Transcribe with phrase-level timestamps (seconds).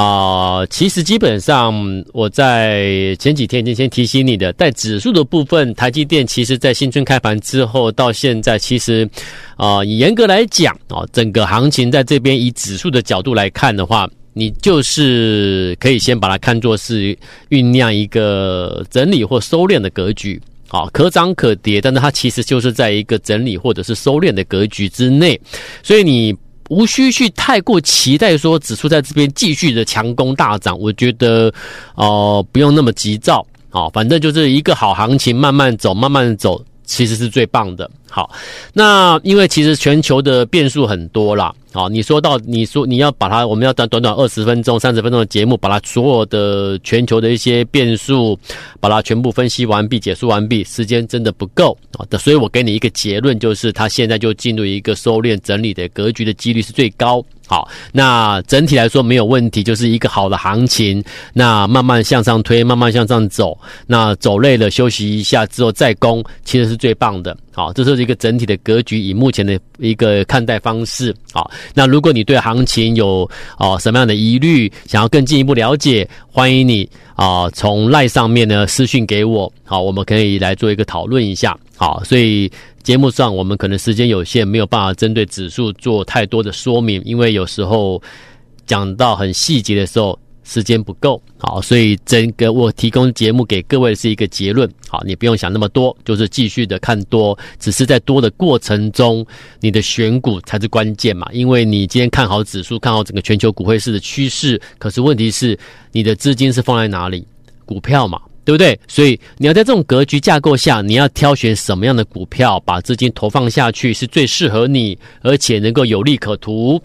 [0.00, 1.74] 啊、其实基本上
[2.12, 9.04] 我在前几天已经先提醒你的，在指数的部分，台积电其实在新春开盘之后到现在，其实
[9.56, 17.18] 啊、呃，严格来讲啊，整个行情在这边以指数的角度来看的话，你就是可以先把它看作是
[17.50, 20.40] 酝酿一个整理或收敛的格局。
[20.68, 25.40] 好，可涨可跌，但是它其实就是在一个整理或者是收敛的格局之内，
[25.82, 26.32] 所以你
[26.68, 30.78] 无需去太过期待说指数在这边继续的强攻大涨。
[30.78, 31.52] 我觉得，
[31.94, 37.90] 哦、不用那么急躁，啊，反正就是一个好行情，慢慢走，慢慢走，其实是最棒的。
[38.10, 38.30] 好，
[38.72, 41.54] 那因为其实全球的变数很多啦。
[41.72, 48.38] 好，你说到你说你要把它，我们要短短短二十分钟、三十分钟的节目，把它所有的全球的一些变数，
[48.80, 52.06] 把它全部分析完毕、解说完毕，时间真的不够啊。
[52.18, 57.22] 所以我给你一个结论，就是它现在就进入一个收敛整理的格局的几率是最高。
[57.48, 61.02] 好，那整体来说没有问题，就是一个好的行情。
[61.32, 63.58] 那慢慢向上推，慢慢向上走。
[63.86, 67.34] 那走累了休息一下之后再攻，其实是最棒的。
[67.52, 71.12] 好，这是一个整体的格局，以目前的一个看待方式。
[71.32, 79.50] 好，那如果你对行情有哦什么样的疑虑，想要更进一步了解，欢迎你啊从 LINE 上面呢私讯给我。
[79.64, 81.58] 好，我们可以来做一个讨论一下。
[81.76, 82.50] 好，所以
[82.82, 88.02] 节目上我们可能时间有限，没有办法针对指数做太多的说明，因为有时候
[88.66, 90.18] 讲到很细节的时候。
[90.44, 99.26] 时间不够，好，所以整个我提供节目给各位是一个结论，好，你不用想那么多，就是继续的看多，只是在多的过程中，
[99.60, 105.58] 你的选股才是关键嘛，因为你今天看好指数，看好整个全球股汇市的趋势，可是问题是
[105.92, 107.28] 你的资金是放在哪里？
[107.66, 108.80] 股票嘛，对不对？
[108.88, 116.82] 所以你要在这种格局架构下，你要挑选什么样的股票，把资金投放下去是最适合你，而且能够有利可图。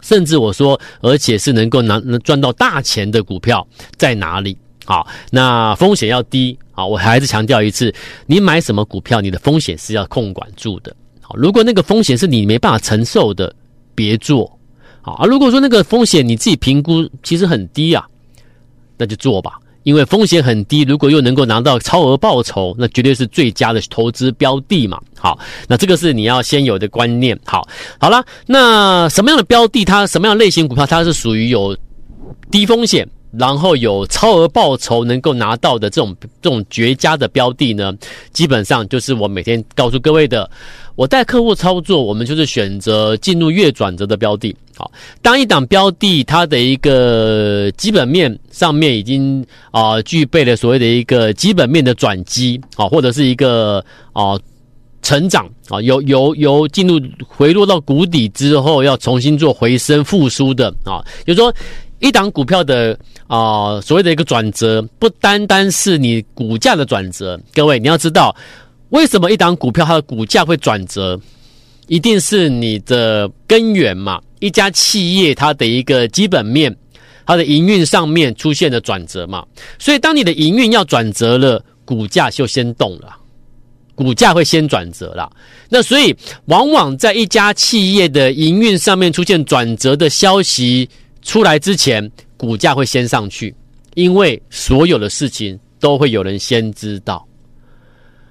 [0.00, 3.68] 甚至我说，而且是能够拿能赚到大钱的股票
[3.98, 4.56] 在哪里？
[4.86, 6.58] 好，那风险要低。
[6.72, 7.94] 好，我还是强调一次，
[8.24, 10.96] 你买什么股票，你的风险是要控管住的。
[11.20, 13.54] 好，如果那个风险是你没办法承受的，
[13.94, 14.50] 别做。
[15.02, 18.08] 好，啊如果说那个风险你自己评估其实很低啊，
[18.96, 19.60] 那就做吧。
[19.88, 25.00] 因为风险很低，如果又能够拿到超额报酬，那绝对是最佳的投资标的嘛。
[25.16, 27.34] 好，那这个是你要先有的观念。
[27.46, 27.66] 好，
[27.98, 31.74] 好了，那什么样的标的，它什么样类型股票，它是属于有
[32.50, 37.90] 低风险，然后有超额报酬能够拿到的这种这种绝佳的标的呢？
[38.34, 40.50] 基本上就是我每天告诉各位的。
[40.98, 44.52] 我带客户操作，我们就是选择进入月转折的标的。
[44.76, 44.90] 好，
[45.22, 53.78] 当一档标的它的一个基本面上面已经啊、具备了所谓的一个基本面的转机，啊，或者是一个
[54.12, 54.36] 啊、
[55.00, 61.54] 成长啊，由由由进入回落到谷底之后，要重新做回升复苏的啊，就是说
[62.00, 62.98] 一档股票的
[63.28, 68.34] 啊、所谓的一个转折，不单单是你股价的转折，各位你要知道。
[68.90, 71.20] 为什么一档股票它的股价会转折？
[71.88, 74.20] 一定是你的根源嘛？
[74.40, 76.74] 一家企业它的一个基本面，
[77.26, 79.44] 它的营运上面出现了转折嘛？
[79.78, 83.14] 所以当你的营运要转折了，股价就先动了，
[83.94, 85.30] 股价会先转折了。
[85.68, 86.14] 那所以
[86.46, 90.88] 往往在一家企业的营运上面出现转折的消息
[91.22, 93.54] 出来之前，股价会先上去，
[93.94, 97.27] 因为所有的事情都会有人先知道。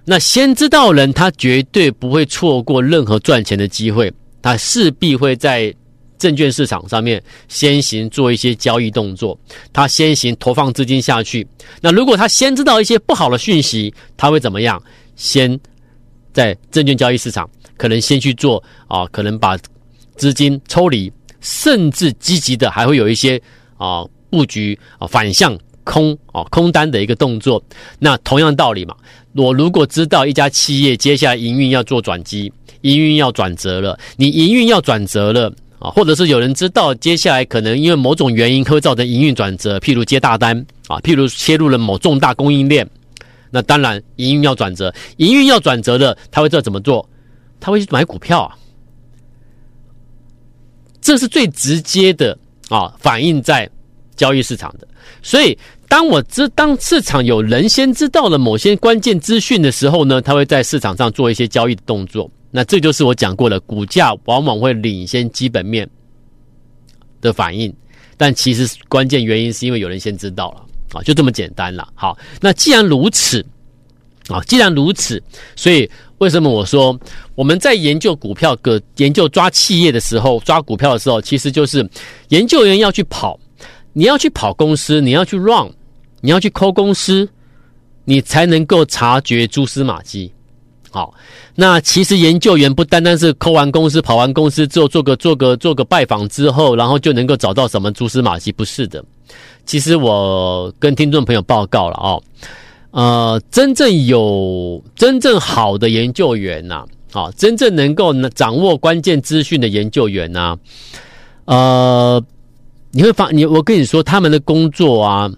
[0.09, 4.09] 那先知道人，他绝对不会错过任何赚钱的机会，
[4.41, 5.73] 他势必会在
[6.18, 9.38] 证券市场上面先行做一些交易动作，
[9.73, 11.45] 他先行投放资金下去。
[11.81, 14.81] 那如果他先知道一些不好的讯息，他会怎么样？
[15.18, 15.59] 先
[16.31, 19.57] 在证券交易市场可能先去做啊，可能把
[20.15, 21.12] 资金抽离，
[21.42, 23.42] 甚至积极的还会有一些
[23.75, 27.62] 啊布局啊反向空啊空单的一个动作。
[28.00, 28.95] 那同样道理嘛。
[29.38, 32.51] 我如果知道一家企业接下来营运要做转机，
[32.81, 42.89] 营运要转折了，你营运要转折了啊，或者是有人知道接下来可能因为某种原因会造成营运转折，譬如接大单啊，譬如切入了某重大供应链，
[43.51, 47.07] 那当然营运要转折，营运要转折的，他会知道怎么做？
[47.60, 48.57] 他会去买股票啊，
[51.00, 52.38] 这是最直接的
[52.69, 53.69] 啊，反映在
[54.18, 54.88] 交易市场的，
[55.22, 55.58] 所以。
[55.90, 62.30] 当我知当市场有人先知道了某些关键资讯的时候呢，他会在市场上做一些交易的动作。
[62.52, 65.90] 那这就是我讲过的，股价往往会领先基本面
[67.22, 67.74] 的反应，
[68.18, 71.88] 但其实关键原因是因为有人先知道了啊，就这么简单了。
[71.96, 73.42] 好，那既然如此
[74.28, 75.24] 啊，既然如此，
[75.56, 77.00] 所以为什么我说
[77.34, 81.90] 我们在研究股票、个研究抓企业的时候，抓股票的时候，其实就是
[82.28, 83.40] 研究员要去跑，
[83.98, 85.72] 你要去跑公司，你要去 run，
[86.22, 87.28] 你要去抠公司，
[88.06, 90.32] 你才能够察觉蛛丝马迹。
[90.92, 91.12] 好，
[91.56, 99.04] 那其实研究员不单单是抠完公司、跑完公司之后做个做个做个拜访之后，然后就能够找到什么蛛丝马迹，不是的。
[99.66, 102.24] 其实我跟听众朋友报告了哦，
[102.92, 110.56] 呃，真正有真正好的研究员呐，啊，真正能够掌握关键资讯的研究员呐，
[111.46, 112.24] 呃，
[112.98, 115.30] 你会发你我跟你说，他们的工作啊，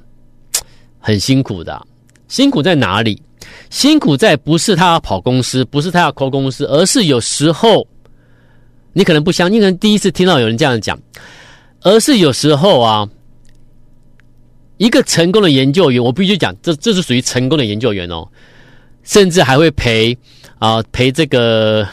[0.98, 1.86] 很辛苦的，
[2.30, 3.22] 辛苦在哪里？
[3.70, 7.86] 辛苦在不是他要跑公司，不是他要扣公司，而是有时候
[8.94, 10.98] 你可能不相信，可能第一次听到有人这样讲，
[11.82, 13.06] 而是有时候啊，
[14.78, 18.26] 一个成功的研究员，我必须讲，这这是属于成功的研究员哦，
[19.04, 20.18] 甚至还会陪
[20.60, 21.86] 啊陪这个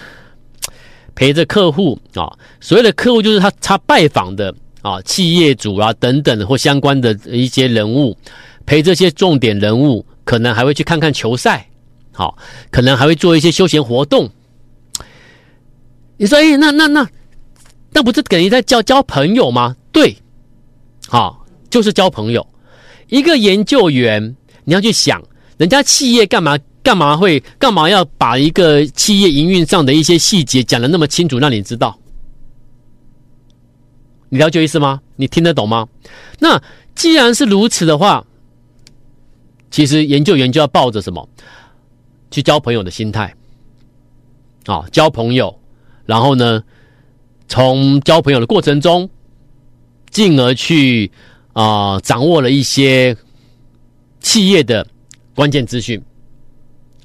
[1.17, 4.55] 陪着客户啊，所谓的客户就是他他拜访的
[4.87, 8.17] 啊企业主啊等等或相关的一些人物，
[8.65, 10.05] 陪这些重点人物。
[10.27, 11.65] 可能还会去看看球赛，
[12.11, 12.37] 好，
[12.73, 14.29] 可能还会做一些休闲活动。
[16.17, 17.09] 你说，哎，那那那，
[17.93, 19.77] 那不是等于在交交朋友吗？
[19.93, 20.17] 对，
[21.07, 22.45] 好，就是交朋友。
[23.09, 24.35] 一个研究员，
[24.65, 25.23] 你要去想，
[25.59, 31.97] 人家企业干嘛干嘛会干嘛要把一个企业营运上的一些细节讲的那么清楚，让你知道？
[34.29, 35.01] 你了解意思吗？
[35.17, 35.89] 你听得懂吗？
[36.39, 36.63] 那
[36.95, 38.27] 既然是如此的话。
[39.69, 41.29] 其实研究员就要抱着什么
[42.31, 43.35] 去交朋友的心态
[44.65, 45.59] 啊，交朋友，
[46.07, 46.63] 然后呢，
[47.47, 49.11] 从交朋友的过程中，
[50.09, 51.11] 进而去
[51.53, 53.15] 啊、掌握了一些
[54.21, 54.87] 企业的
[55.35, 56.01] 关键资讯。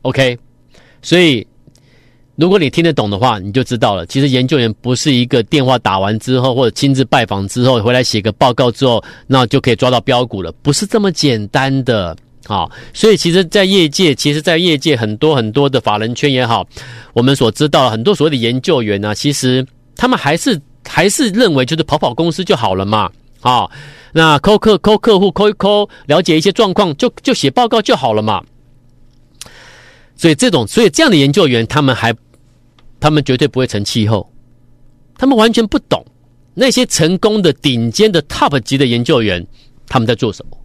[0.03, 0.37] OK，
[1.01, 1.45] 所以
[2.41, 4.03] 如果你听得懂的话，你就知道了。
[4.07, 12.17] 其实研究员不是一个电话打完之后，或者亲自拜访之后回来写个报告之后，那就可以抓到标股了，不是这么简单的。
[12.47, 16.67] 好，所以其实，在业界，其实，在业界很多很多的法人圈也好，
[17.13, 19.63] 我们所知道很多所谓的研究员呢、其实
[19.95, 23.11] 他们还是还是认为就是跑跑公司就好了嘛。
[23.41, 23.69] 啊，
[24.13, 28.41] 那扣客扣客户扣一扣，了解一些状况，就就写报告就好了嘛。
[30.17, 32.13] 所以这种，所以这样的研究员，他们还，
[33.01, 34.31] 他们绝对不会成气候，
[35.17, 36.05] 他们完全不懂
[36.53, 39.45] 那些成功的顶尖的 top 级的研究员
[39.87, 40.57] 他们在做什么。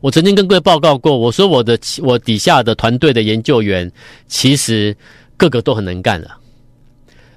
[0.00, 3.90] 我曾经跟各位报告过，我说我的我底下的团队的研究员，
[4.28, 4.96] 其实
[5.36, 6.30] 个个都很能干的，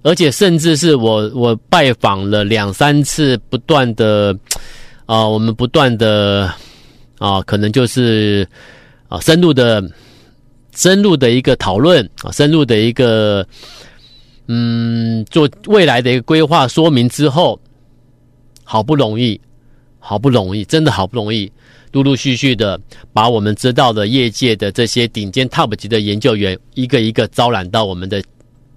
[0.04, 4.38] 而且甚至是我我拜访了两三次，不断的
[5.08, 6.54] 啊，我们不断的
[7.18, 8.48] 啊，可能就是
[9.08, 9.84] 啊深入的
[10.76, 13.46] 深入的一个讨论啊，深入的一个
[14.48, 17.60] 嗯，做未来的一个规划说明之后，
[18.64, 19.40] 好不容易，
[20.00, 21.52] 好不容易，真的好不容易。
[21.92, 22.80] 陆陆续续的
[23.12, 28.24] 把我们知道的业界的这些顶尖 top 级的研究员一个一个招揽到我们的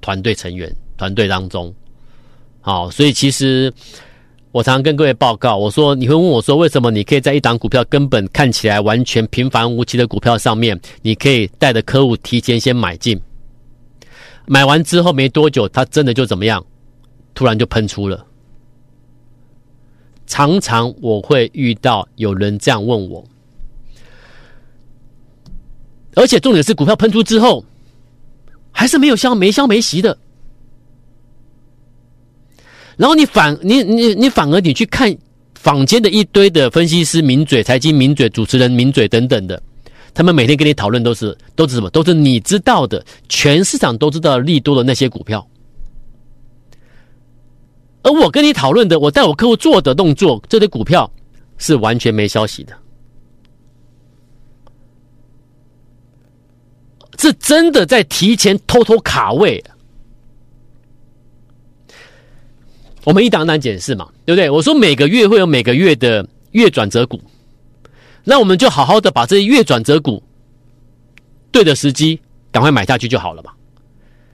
[0.00, 1.72] 团队成员团队当中。
[2.60, 3.72] 好，所以其实
[4.54, 13.20] 我常常跟各位报告，我说你会问我说，为什么你可以在一档股票根本看起来完全平凡无奇的股票上面，你可以带着客户提前先买进，
[14.46, 16.64] 买完之后没多久，它真的就怎么样，
[17.34, 18.24] 突然就喷出了。
[20.24, 23.24] 常常我会遇到有人这样问我，
[26.14, 27.64] 而且重点是股票喷出之后，
[28.70, 30.16] 还是没有消没消没息的。
[32.96, 35.16] 然后你反你你你反而你去看
[35.54, 39.60] 坊间的一堆的分析师名嘴、财经名嘴、主持人名嘴等等的，
[40.12, 41.90] 他们每天跟你讨论都是都是什么？
[41.90, 45.48] 都是你知道的，全市场都知道利多的那些股票。
[48.02, 51.10] 而我跟你讨论的，我带我客户做的动作，这些股票
[51.58, 52.76] 是完全没消息的，
[57.18, 59.64] 是真的在提前偷偷卡位。
[63.04, 64.50] 我们一档档解释嘛，对不对？
[64.50, 67.20] 我说每个月会有每个月的月转折股，
[68.24, 70.22] 那我们就好好的把这些月转折股
[71.52, 72.18] 对的时机
[72.50, 73.52] 赶快买下去就好了嘛，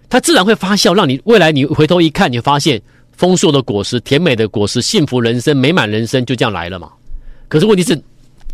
[0.08, 2.80] 它自然会发酵，让你未来你回头一看，你发现。
[3.12, 6.90] 丰硕的果实，甜美的果实，幸福人生，美满人生就这样来了嘛？
[7.48, 8.02] 可是问题是，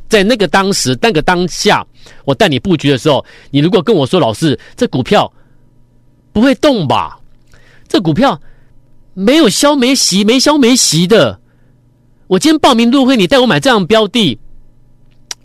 [0.08, 1.87] 在那个当时，那个当下，
[2.25, 5.32] 我带你布局的时候，你如果跟我说，老师，这股票
[6.32, 7.16] 不会动吧？
[7.87, 8.40] 这股票
[9.18, 11.40] 没有消没息，没消没息的。
[12.26, 14.38] 我今天报名入会，你带我买这样标的，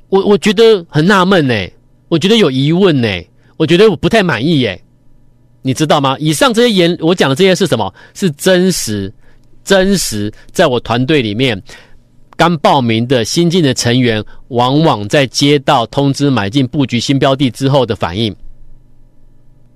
[0.10, 1.56] 我我觉得很纳闷呢，
[2.10, 3.08] 我觉得有疑问呢，
[3.56, 4.84] 我觉得我不太满意耶，
[5.62, 6.18] 你知道吗？
[6.20, 7.94] 以上这些言，我讲的这些是什么？
[8.13, 9.13] 是真实，
[9.63, 11.62] 真实，在我团队里面。
[12.36, 18.36] 刚报名的新进的成员，往往在接到通知买进布局新标的之后的反应。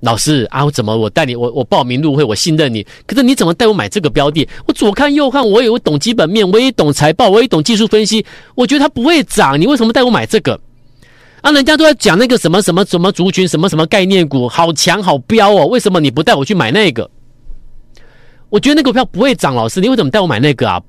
[0.05, 4.47] 老师啊，我怎么我带你我我报名入会，我信任你，可是你怎么带我买这个标的？
[4.67, 10.59] 我左看右看，我也懂基本面，我也懂财报，我也懂技术分析，我觉得它不会涨，你为什么带我买这个？
[11.41, 17.09] 啊，人家都在讲那个什么什么什么族群，什么什么概念股，好强好飙哦，为什么你不带我去买那个？
[18.49, 20.79] 我觉得那个票不会涨，老师，你为什么带我买那个啊？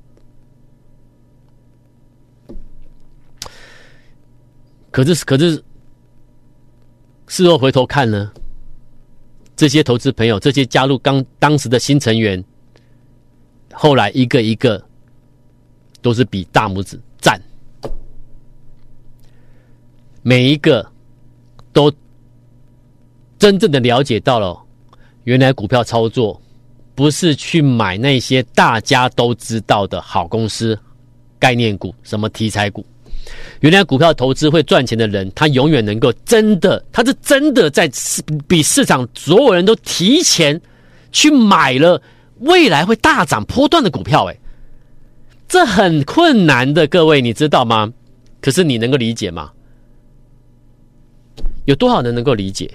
[4.91, 5.63] 可是，可是，
[7.27, 8.31] 事后回头看呢，
[9.57, 12.41] 这些投资朋友，这些加入刚当时的新成员，
[13.73, 14.81] 后来一个一个
[15.99, 17.41] 都是比大拇指赞，
[20.21, 20.87] 每一个
[21.73, 21.91] 都
[23.39, 24.63] 真正的了解到了，
[25.23, 26.39] 原来股票操作
[26.93, 30.79] 不是去买那些大家都知道的好公司、
[31.39, 32.85] 概念股、什么题材股。
[33.59, 40.59] 原来股票投资会赚钱的人，他永远能够真的，他是真的在市比市场所有人都提前
[41.11, 42.01] 去买了
[42.39, 44.37] 未来会大涨波段的股票，哎，
[45.47, 47.91] 这很困难的，各位你知道吗？
[48.39, 49.51] 可是你能够理解吗？
[51.65, 52.71] 有多少人能够理解？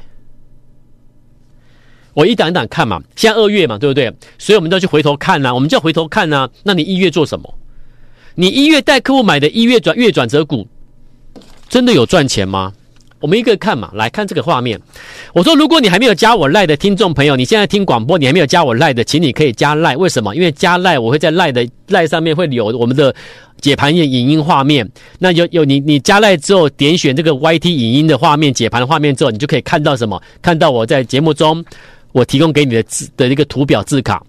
[2.15, 4.13] 我一档一档看嘛，现在二月嘛，对不对？
[4.37, 7.59] 所以我们都要去回头看呐、我们就要回头看呐、那你一月做什么？
[8.35, 10.67] 你一月带客户买的一月转月转折股，
[11.69, 12.73] 真的有赚钱吗？
[13.21, 14.81] 我们一个看嘛，来看这个画面。
[15.33, 19.97] 我说，如果你还没有加我赖的听众朋友，你现在听广播，你还没有加我赖的，请你可以加赖。
[19.97, 20.35] 为什么？
[20.35, 23.15] 因为加赖，我会在赖的赖上面会有我们的
[23.61, 24.91] 解盘页影音画面。
[25.21, 30.21] 那有有你你加赖之后，点选这个 YT 影音的画面解盘的画面之后，你就可以看到什么？
[30.43, 31.65] 看到我在节目中
[32.11, 34.21] 我提供给你的字的一个图表字卡，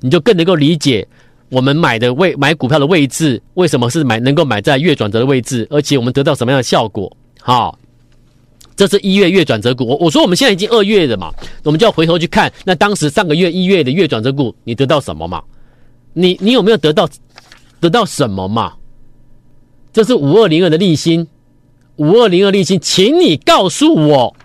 [0.00, 1.06] 你就更能够理解。
[1.50, 5.66] 我们买的位买股票的位置，为什么是买能够买在月转折的位置？
[5.68, 7.14] 而且我们得到什么样的效果？
[7.40, 7.76] 好，
[8.76, 9.84] 这是一月月转折股。
[9.84, 11.32] 我我说我们现在已经二月了嘛，
[11.64, 15.42] 我们就要回头去看，那当时上个月一月的月转折股，你得到什么嘛？
[16.12, 17.08] 你你有没有得到
[17.80, 18.74] 得到什么嘛？
[19.92, 21.26] 这是五二零二的利兴，
[21.96, 24.36] 五二零二利兴，请你告诉我，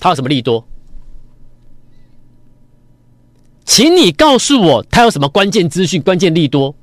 [0.00, 0.66] 它有什么利多？
[3.64, 6.74] 请你告诉我，他有什么关键资讯、关键利多？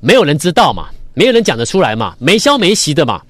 [0.00, 3.20] 没有人知道嘛，没有人讲得出来嘛，没消没息的嘛，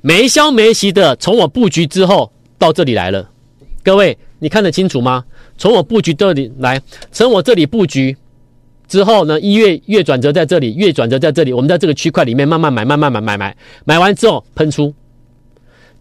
[0.00, 1.14] 没消没息的。
[1.16, 3.30] 从我布局之后到这里来了，
[3.84, 5.24] 各位，你看得清楚吗？
[5.56, 6.82] 从我布局这里来，
[7.12, 8.16] 从我这里布局
[8.88, 14.92] 之后呢，一月月转折在这里，月转折在这里，我们在这个区块里面慢慢买，慢慢买，买买买完之后喷出，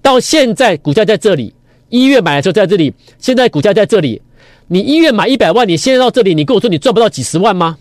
[0.02, 1.54] 到现在股价在这里，
[1.90, 4.20] 一月买的时候在这里，现在股价在这里。
[4.72, 7.78] 你一月买一百万，你现在到这里，你跟我说你赚不到几十万吗？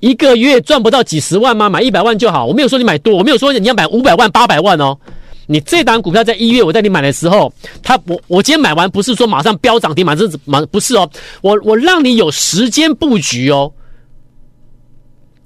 [0.00, 1.68] 一个月赚不到几十万吗？
[1.68, 4.96] 买一百万就好，我没有说你买多，我没有说你要买五百万、八百万哦。
[5.44, 11.10] 你这档股票在一月我带你买的时候，它我我今天买完不是说马上飙涨停，马上马不是哦，
[11.42, 13.70] 我我让你有时间布局哦。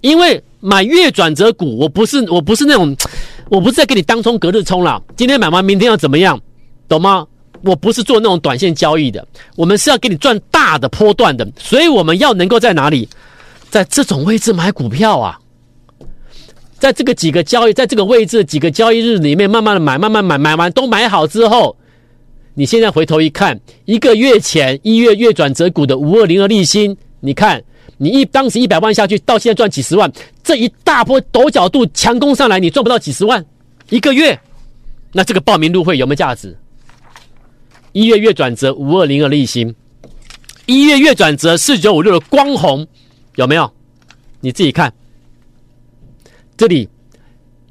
[0.02, 2.96] 因为买月转折股，我不是我不是那种，
[3.50, 5.02] 我不是在给你当冲隔日冲啦。
[5.16, 6.40] 今天买完，明天要怎么样，
[6.86, 7.26] 懂吗？
[7.62, 13.08] 我不是做那种短线交易的，我们是要给你赚大的波段的，所以我们要能够在哪里，
[13.70, 15.38] 在这种位置买股票啊，
[16.78, 21.76] 在这个几个交易，在这个位置几个交易日里面，慢慢的买，慢慢买，买完都买好之后，
[22.54, 27.62] 你现在回头一看，一个月前一月月转折股的五二零二利兴，你看
[27.96, 30.10] 你一当时一百万下去，到现在赚几十万，
[30.42, 33.44] 这一大波陡角度强攻上来，你赚不到几十万
[33.90, 34.38] 一个月，
[35.12, 36.56] 那这个报名入会有没有价值？
[37.92, 39.74] 一月月转折五二零二利兴，
[40.66, 42.86] 一月月转折四九五六的光红
[43.36, 43.70] 有没有？
[44.40, 44.92] 你自己看，
[46.56, 46.88] 这里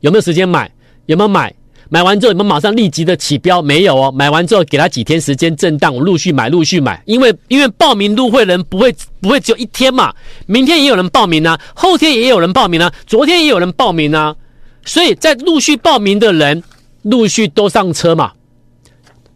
[0.02, 0.72] 有没有时间买？
[1.06, 1.54] 有没有买？
[1.90, 3.62] 买完之后有没有马上立即的起标？
[3.62, 4.12] 没有哦。
[4.12, 7.02] 买完之后给他几天时间震荡，我陆续买，陆续买。
[7.06, 10.14] 因为 因为报名入会人不会不会只有一天嘛，
[10.46, 14.36] 明天也有人报名啊，后天也有人报名啊，昨天也有人报名啊，
[14.84, 16.62] 所以在陆续报名的人
[17.04, 18.34] 陆续都上车嘛。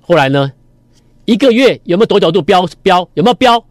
[0.02, 0.52] 后来呢？
[1.26, 3.08] 一个月有没有多角度飙飙？
[3.14, 3.64] 有没有飙？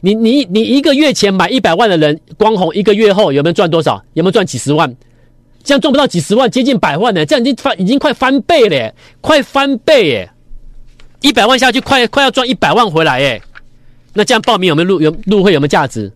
[0.00, 4.02] 你你你一个月前买一百万的人，光红一个月后有没有赚多少？
[4.14, 4.94] 有没有赚几十万？
[5.62, 7.24] 这样赚不到几十万，接近百万呢？
[7.24, 10.30] 这样已经翻已经快翻倍了，快翻倍耶！
[11.22, 13.40] 一百万下去，快快要赚一百万回来耶，
[14.12, 16.12] 那这样报名有没有入有入会有没有价值？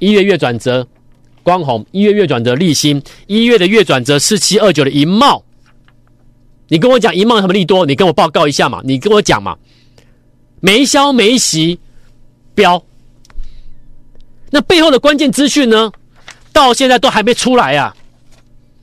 [0.00, 0.84] 一月月转折
[1.44, 5.44] 光红，一月月转折立新，一月的月转折四七二九的银茂，
[6.68, 7.84] 你跟我讲一梦什么利多？
[7.86, 9.56] 你跟我报告一下嘛，你跟我讲嘛，
[10.60, 11.78] 没消没息
[12.54, 12.82] 标，
[14.50, 15.92] 那背后的关键资讯呢？
[16.52, 17.94] 到现在都还没出来啊！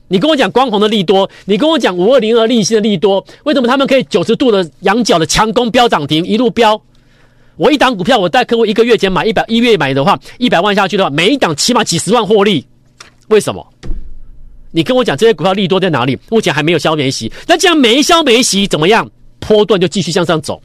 [0.08, 6.80] 你跟我讲光弘的利多，你跟我讲五二零二立新的利多，为什么他们可以九十度的仰角的强攻飙涨停，一路飙？
[7.56, 12.66] 我一档股票，我带客户一个月前买一百，一月买的话，一百万下去的话，每一档起码几十万获利。
[13.28, 13.66] 为什么？
[14.72, 16.18] 你跟我讲这些股票利多在哪里？
[16.28, 19.08] 目前还没有消没息，那这样没消没息怎么样？
[19.38, 20.60] 波段就继续向上走。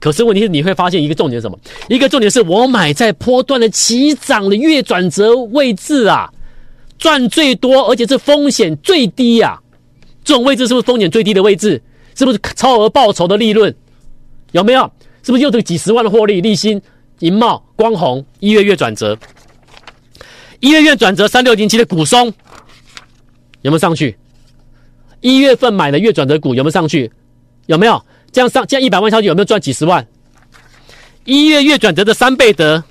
[0.00, 1.58] 可是问题是你会发现一个重点是什么？
[1.88, 6.28] 一个重点是我买在波段的起涨的月转折位置啊，
[6.98, 9.60] 赚最多，而且是风险最低呀、啊。
[10.24, 11.80] 这种位置是不是风险最低的位置？
[12.14, 13.74] 是不是超额报酬的利润？
[14.52, 14.90] 有没有？
[15.22, 16.40] 是不是又这个几十万的获利？
[16.40, 16.80] 利新、
[17.20, 19.16] 银茂、光弘，一月月转折，
[20.60, 22.32] 一月月转折三六零七的股松
[23.62, 24.16] 有没有上去？
[25.20, 27.10] 一月份买的月转折股有没有上去？
[27.66, 28.04] 有没有？
[28.32, 30.06] 这样上这样一百万下去有没有赚几十万？
[31.24, 32.82] 一月月转折的三倍得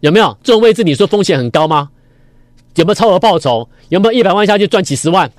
[0.00, 0.84] 有没有这种位置？
[0.84, 1.90] 你说风险很高吗？
[2.76, 3.68] 有没有超额报酬？
[3.88, 5.30] 有没有一百万下去赚几十万？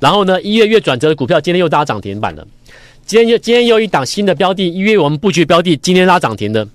[0.00, 2.46] 然后呢，一月月转折的股票今天又拉涨停板了。
[3.04, 6.66] 今天又今天又一档新的标的，一月我们布局标的今天拉涨停的。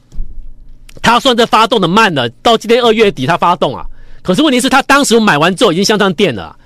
[1.01, 3.86] 它算是发动的慢了，到今天二月底它发动啊。
[4.21, 6.57] 可是问题是他当时买完之后已经向上垫了，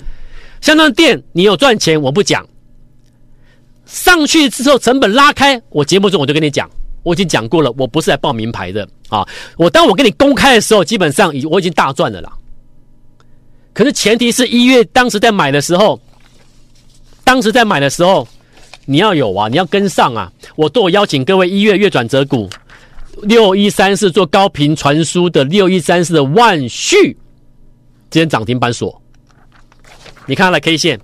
[0.61, 2.45] 向上垫你有赚钱我不讲。
[3.85, 6.69] 上去之后成本拉开，我节目中我就跟你讲，
[7.03, 9.27] 我已经讲过了，我不是来报名牌的啊。
[9.57, 12.31] 我当我跟你公开的时候，基本上已我已经大赚了啦。
[13.73, 15.99] 可是前提是一月当时在买的时候，
[17.23, 18.27] 当时在买的时候，
[18.85, 20.31] 你要有啊，你要跟上啊。
[20.55, 22.49] 我都有邀请各位一月月转折股
[23.23, 27.17] 六一三四做高频传输的六一三四的万旭，
[28.13, 29.01] 今天涨停板锁，
[30.27, 30.99] 你看了 K 线，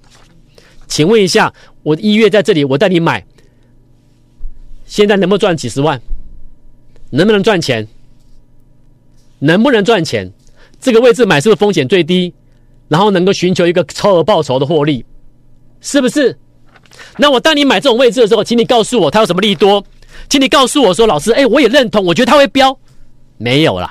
[0.87, 1.51] 请问一下。
[1.81, 3.25] 我一月在这里，我带你买，
[4.85, 5.99] 现在能不能赚几十万？
[7.09, 7.87] 能不能赚钱？
[9.39, 10.31] 能不能赚钱？
[10.79, 12.31] 这个位置买是不是风险最低？
[12.89, 15.03] 然后能够寻求一个超额报酬的获利，
[15.81, 16.37] 是不是？
[17.17, 19.83] 那我带你买这种位置的时候，请你告诉我它有什么利多？
[20.29, 22.77] 请你告诉我说，老师，哎，我也认同，我觉得它会飙，
[23.37, 23.89] 没有啦。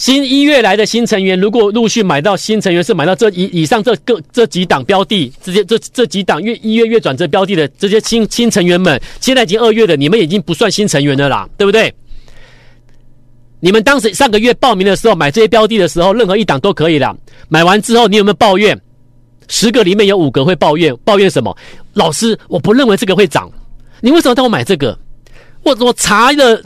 [0.00, 11.94] 新一月来的新成员，如果陆续买到新成员是买到这以以上这个这几档标的，这些这这几档月一月月转折标的的这些新新成员们，现在已经二月了，你们已经不算新成员了啦，对不对？
[13.60, 17.14] 你们当时上个月报名的时候买这些标的的时候，任何一档都可以了。
[17.50, 18.80] 买完之后，你有没有抱怨？
[19.48, 21.54] 十个里面有五个会抱怨，抱怨什么？
[21.92, 23.52] 老师，我不认为这个会涨，
[24.00, 24.98] 你为什么带我买这个？
[25.62, 26.58] 我我查了。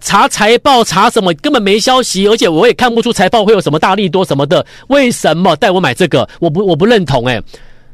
[0.00, 1.32] 查财报查什么？
[1.34, 4.64] 根本没消息，而且我也看不出财报会有什么大利多什么的。
[4.88, 6.28] 为什么带我买这个？
[6.40, 7.42] 我不我不认同诶，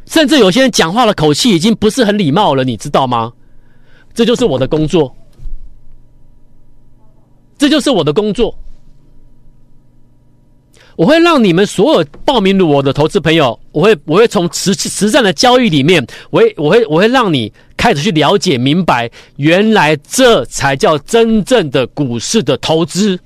[0.06, 3.32] 甚至有些人讲话的口气已经不是很礼貌了，你知道吗？
[4.14, 5.14] 这就是我的工作，
[7.58, 8.56] 这就是我的工作。
[10.96, 23.20] 我会让你们所有报名的我的投资朋友，我会我会从实实战的交易里面，我会我会我会让你开始去了解明白，原来这才叫真正的股市的投资。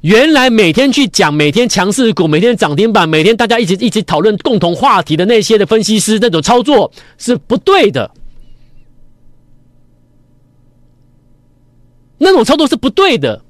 [0.00, 8.10] 原来每天去讲每天强势股，每天涨停板，每天大家一起一起讨论共同话题的那些的分析师那种操作是不对的，
[12.18, 13.43] 那种操作是不对的。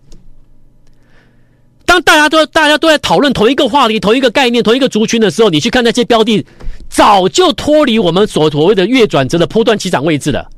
[1.95, 6.45] 当大家都大家都在讨论同一个话题、同一个概念、同一个族群的时候，你去看那些标的，
[6.89, 10.49] 早就脱离我们所所谓的月转折的波段起涨位置了。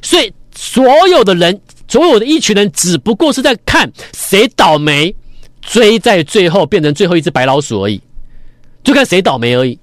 [0.00, 5.14] 所以，所有的人，所有的一群人，只不过是在看谁倒霉，
[5.60, 8.00] 追在最后变成最后一只白老鼠而已，
[8.82, 9.78] 就看谁倒霉而已。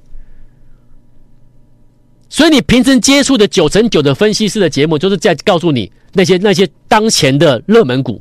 [2.27, 8.19] 所以，你平时接触的九成九的分析师的节目，就是在告诉你那些那些当前的热门股。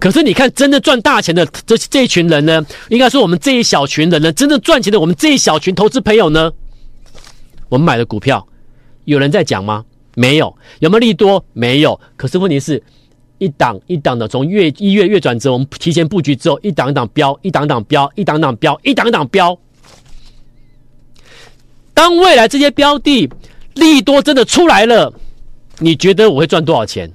[0.00, 6.50] 可是，你看，真的赚大钱的这这一群人呢，应该说我们这一小群人呢，真正赚钱的我们这一小群投资朋友呢，
[7.68, 8.44] 我们买的股票，
[9.04, 9.84] 有人在讲吗？
[10.16, 10.56] 没有。
[10.78, 11.44] 有没有利多？
[11.52, 12.00] 没有。
[12.16, 12.82] 可是问题是，
[13.38, 19.58] 一档一档的从月一月月转折，我们提前布局之后，一档一档飙，一档档飙，一档档飙，一档档飙。
[21.92, 23.28] 当未来这些标的
[23.74, 25.12] 利多真的出来了，
[25.78, 27.12] 你觉得我会赚多少钱？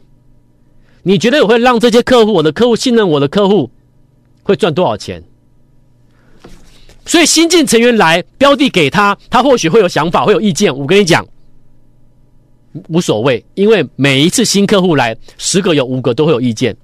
[1.03, 3.71] 你觉得我会让这些客户，我的客户信任我的客户，
[4.43, 5.23] 会赚多少钱？
[7.05, 10.77] 所以新进成员来，标的给他，他或许会有想法，会有意见。
[10.77, 11.25] 我跟你讲，
[12.89, 16.75] 无所谓，因为每一次新客户来，十个有五个都会有意见。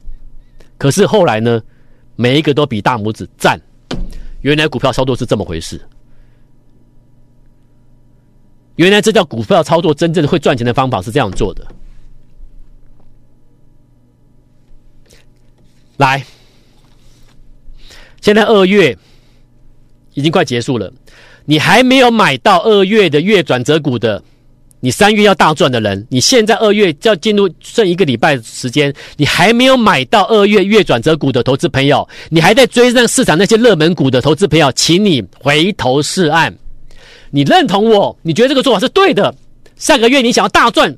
[0.78, 1.62] 可是后来呢，
[2.15, 3.60] 每一个都比大拇指赞。
[4.41, 5.80] 原来股票操作是这么回事。
[8.78, 11.65] 原来这叫股票操作，真正会赚钱的方法是这样做的。
[15.97, 16.25] 来，
[18.21, 18.97] 现在二月
[20.13, 20.91] 已经快结束了，
[21.45, 24.21] 你还没有买到二月的月转折股的，
[24.81, 36.53] 你三月要大赚的人，你现在二月就要进入剩一个礼拜时间，你还没有买到二月月转折股的投资朋友，你还在追上市场那些热门股的投资朋友，请你回头是岸。
[37.31, 38.17] 你认同我？
[38.21, 39.34] 你觉得这个做法是对的？
[39.77, 40.95] 下个月你想要大赚，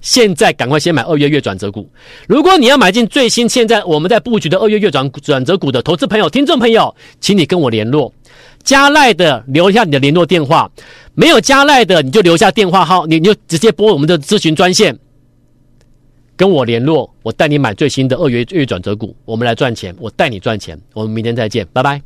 [0.00, 1.88] 现在赶快先买二月月转折股。
[2.26, 8.12] 如果你要买进最新现在我们在布局的二月月转转折股的投资朋友、听众朋友，请你跟我联络。
[8.64, 10.70] 加赖的留下你的联络电话，
[11.14, 14.98] 没有加赖的你就留下电话号，你你就直接拨我们的咨询专线，
[16.36, 20.78] 跟我联络，我带你买最新的二月月转折股，我们来赚钱，我带你赚钱。
[20.92, 22.02] 我们明天再见，拜拜。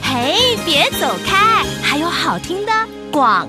[0.00, 2.72] 嘿，别走开，还有好听的
[3.10, 3.48] 广。